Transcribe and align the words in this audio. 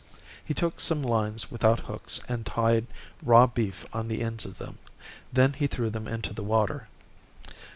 He 0.43 0.55
took 0.55 0.79
some 0.79 1.03
lines 1.03 1.51
without 1.51 1.81
hooks 1.81 2.21
and 2.27 2.43
tied 2.43 2.87
raw 3.21 3.45
beef 3.45 3.85
on 3.93 4.07
the 4.07 4.23
ends 4.23 4.45
of 4.45 4.57
them. 4.57 4.79
Then 5.31 5.53
he 5.53 5.67
threw 5.67 5.91
them 5.91 6.07
into 6.07 6.33
the 6.33 6.41
water. 6.41 6.87